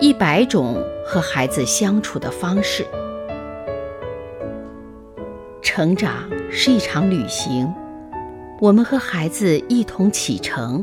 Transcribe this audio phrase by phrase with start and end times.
[0.00, 2.86] 一百种和孩子相处的方式。
[5.60, 6.10] 成长
[6.50, 7.70] 是一场旅行，
[8.62, 10.82] 我们和孩子一同启程。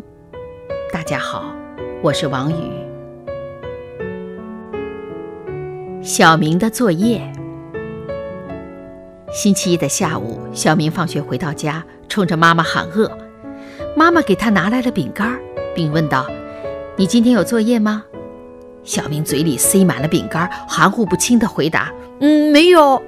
[0.94, 1.52] 大家好，
[2.04, 2.56] 我是王宇。
[6.04, 7.20] 小明的作业。
[9.32, 13.12] 星期一的下午，小明放学回到家，冲着妈妈喊饿。
[13.96, 15.40] 妈妈给他拿来了饼干，
[15.74, 16.28] 并问道
[16.96, 18.04] ：“你今天有作业吗？”
[18.88, 21.92] 小明嘴里塞满了饼干，含糊不清地回答
[22.22, 23.00] ：“嗯，没有。”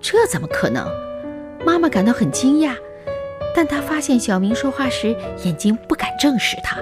[0.00, 0.86] 这怎么可能？
[1.66, 2.74] 妈妈感到很惊讶，
[3.56, 6.78] 但她发现小明说话时眼睛不敢正视他。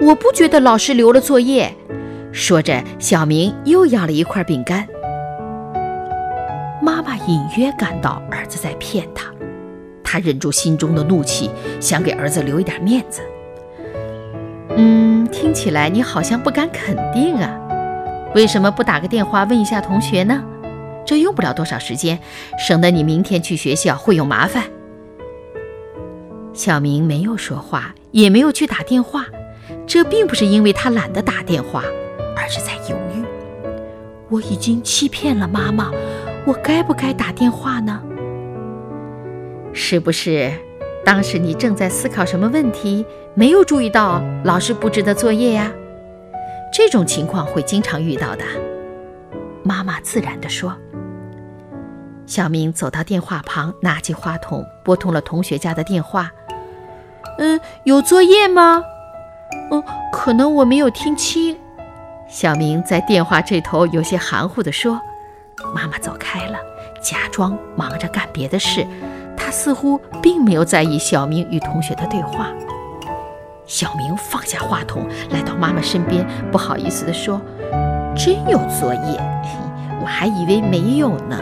[0.00, 1.70] 我不觉得老师留了作业。
[2.32, 4.88] 说着，小明又要了一块饼干。
[6.80, 9.30] 妈妈隐约感到儿子在骗她，
[10.02, 13.20] 她忍住心中的怒气，想给儿子留一点面子。
[15.32, 17.58] 听起来你好像不敢肯定啊？
[18.34, 20.44] 为什么不打个电话问一下同学呢？
[21.04, 22.18] 这用不了多少时间，
[22.58, 24.62] 省得你明天去学校会有麻烦。
[26.52, 29.26] 小明没有说话，也没有去打电话，
[29.86, 31.82] 这并不是因为他懒得打电话。
[32.34, 33.22] 而是在犹豫，
[34.28, 35.90] 我已经欺骗了妈妈，
[36.46, 38.02] 我该不该打电话呢？
[39.72, 40.52] 是不是
[41.04, 45.70] 当时你正在思考什么问题，没有注意到老师布置的作业呀？
[46.72, 48.44] 这种情况会经常遇到的。
[49.62, 50.76] 妈妈自然地说。
[52.24, 56.30] 小明走到电话旁，拿起话筒，拨通了同学家的电话。
[57.38, 58.82] 嗯，有作业吗？
[59.70, 61.58] 嗯，可能我没有听清。
[62.28, 64.98] 小明在电话这头有些含糊地说
[65.74, 66.58] ：“妈妈走开了，
[67.02, 68.86] 假装忙着干别的事。
[69.36, 72.48] 他似乎并没有在意小明与同学的对话。”
[73.66, 77.40] 小明放下话筒，来到妈妈身边，不好意思地说
[78.14, 79.20] ：“真有作业？
[80.00, 81.38] 我还以为没有呢。”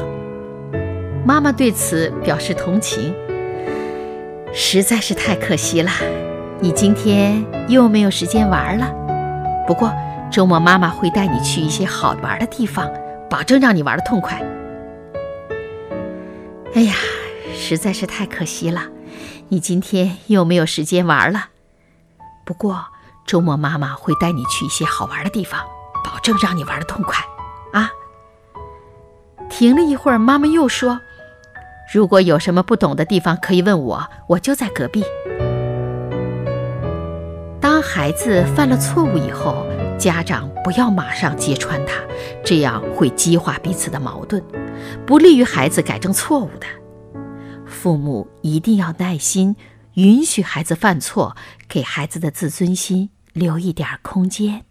[1.25, 3.15] 妈妈对此表示同情
[4.53, 5.91] ：“实在是太可惜了，
[6.61, 8.91] 你今天又没有时间玩了。
[9.67, 9.93] 不过……”
[10.31, 12.89] 周末妈妈会带你去一些好玩的地方，
[13.29, 14.41] 保证让你玩的痛快。
[16.73, 16.95] 哎呀，
[17.61, 18.89] 实在是太可惜了，
[19.51, 21.51] 你今天又没有时间玩了。
[22.45, 22.87] 不过
[23.27, 25.61] 周末妈妈会带你去一些好玩的地方，
[26.05, 27.23] 保证让你玩的痛快。
[27.73, 27.91] 啊！
[29.49, 30.99] 停了一会儿，妈妈又说
[31.95, 35.05] ：“如果有什么不懂的地方，可以问我，我就在隔壁。”
[37.61, 39.67] 当孩子犯了错误以后。
[40.01, 41.93] 家长不要马上揭穿他，
[42.43, 44.43] 这样会激化彼此的矛盾，
[45.07, 46.67] 不利于孩子改正错误的。
[47.81, 49.57] 父母一定要耐心，
[49.95, 51.35] 允许孩子犯错，
[51.67, 54.67] 给孩子的自尊心留一点空间。